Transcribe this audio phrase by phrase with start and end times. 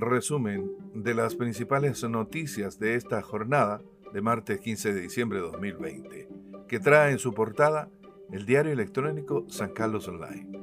[0.00, 3.82] resumen de las principales noticias de esta jornada
[4.12, 6.28] de martes 15 de diciembre de 2020,
[6.68, 7.88] que trae en su portada
[8.32, 10.58] el diario electrónico San Carlos Online.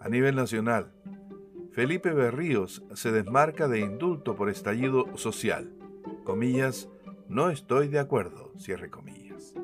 [0.00, 0.92] A nivel nacional,
[1.72, 5.72] Felipe Berríos se desmarca de indulto por estallido social.
[6.24, 6.88] Comillas,
[7.28, 9.54] no estoy de acuerdo, cierre comillas.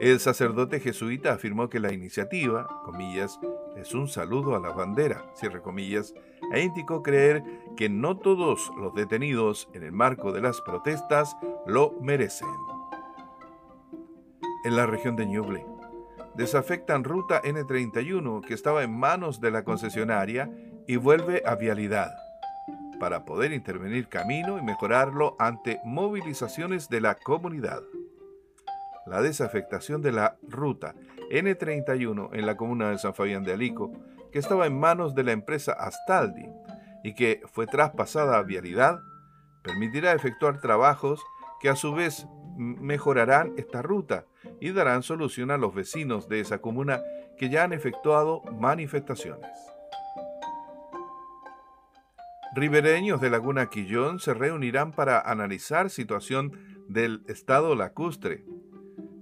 [0.00, 3.40] El sacerdote jesuita afirmó que la iniciativa, comillas,
[3.80, 6.14] es un saludo a la bandera, cierre comillas,
[6.52, 7.42] e indicó creer
[7.76, 12.48] que no todos los detenidos en el marco de las protestas lo merecen.
[14.64, 15.66] En la región de Ñuble,
[16.34, 20.50] desafectan ruta N31 que estaba en manos de la concesionaria
[20.86, 22.10] y vuelve a vialidad
[22.98, 27.80] para poder intervenir camino y mejorarlo ante movilizaciones de la comunidad.
[29.06, 30.94] La desafectación de la ruta
[31.30, 33.92] N31 en la comuna de San Fabián de Alico,
[34.32, 36.48] que estaba en manos de la empresa Astaldi
[37.02, 39.00] y que fue traspasada a vialidad,
[39.62, 41.22] permitirá efectuar trabajos
[41.60, 44.26] que a su vez mejorarán esta ruta
[44.60, 47.00] y darán solución a los vecinos de esa comuna
[47.38, 49.50] que ya han efectuado manifestaciones.
[52.54, 58.44] Ribereños de Laguna Quillón se reunirán para analizar situación del estado lacustre.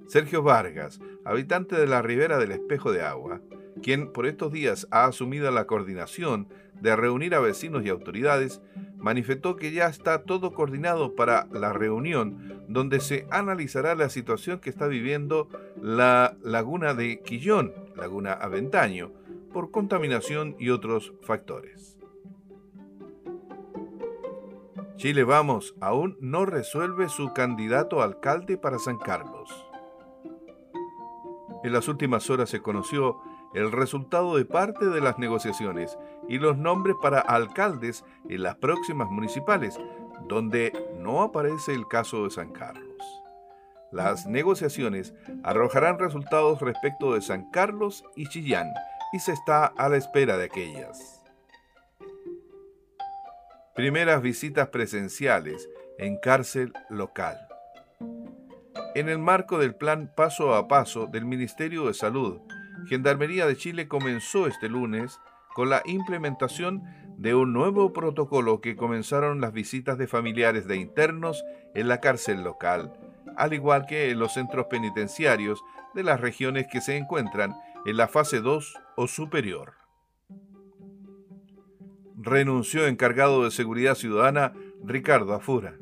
[0.08, 3.42] Sergio Vargas, habitante de la ribera del Espejo de Agua,
[3.82, 6.48] quien por estos días ha asumido la coordinación
[6.80, 8.62] de reunir a vecinos y autoridades,
[8.96, 14.70] manifestó que ya está todo coordinado para la reunión donde se analizará la situación que
[14.70, 19.12] está viviendo la laguna de Quillón, laguna Aventaño,
[19.52, 21.98] por contaminación y otros factores.
[24.96, 29.67] Chile Vamos aún no resuelve su candidato a alcalde para San Carlos.
[31.64, 33.20] En las últimas horas se conoció
[33.54, 39.08] el resultado de parte de las negociaciones y los nombres para alcaldes en las próximas
[39.10, 39.78] municipales,
[40.28, 42.84] donde no aparece el caso de San Carlos.
[43.90, 48.70] Las negociaciones arrojarán resultados respecto de San Carlos y Chillán
[49.12, 51.22] y se está a la espera de aquellas.
[53.74, 55.68] Primeras visitas presenciales
[55.98, 57.47] en cárcel local.
[58.98, 62.40] En el marco del plan paso a paso del Ministerio de Salud,
[62.88, 65.20] Gendarmería de Chile comenzó este lunes
[65.54, 66.82] con la implementación
[67.16, 71.44] de un nuevo protocolo que comenzaron las visitas de familiares de internos
[71.76, 72.92] en la cárcel local,
[73.36, 75.62] al igual que en los centros penitenciarios
[75.94, 77.54] de las regiones que se encuentran
[77.86, 79.74] en la fase 2 o superior.
[82.16, 85.76] Renunció encargado de seguridad ciudadana Ricardo Afura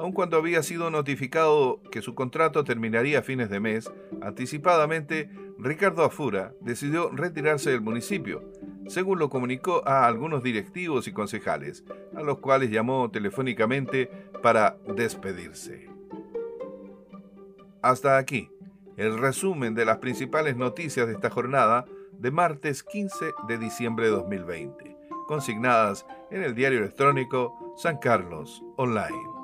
[0.00, 5.28] aun cuando había sido notificado que su contrato terminaría a fines de mes, anticipadamente
[5.58, 8.42] Ricardo Afura decidió retirarse del municipio,
[8.88, 11.84] según lo comunicó a algunos directivos y concejales,
[12.16, 14.10] a los cuales llamó telefónicamente
[14.42, 15.90] para despedirse.
[17.82, 18.50] Hasta aquí,
[18.96, 24.12] el resumen de las principales noticias de esta jornada de martes 15 de diciembre de
[24.12, 24.96] 2020,
[25.26, 29.39] consignadas en el diario electrónico San Carlos Online.